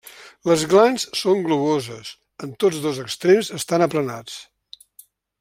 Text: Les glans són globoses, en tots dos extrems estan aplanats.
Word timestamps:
Les 0.51 0.61
glans 0.69 1.03
són 1.19 1.43
globoses, 1.47 2.09
en 2.47 2.57
tots 2.65 2.81
dos 2.87 3.03
extrems 3.05 3.53
estan 3.61 3.87
aplanats. 3.89 4.41